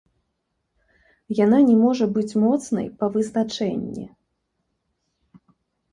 [1.39, 4.11] Яна не можа быць моцнай па вызначэнні.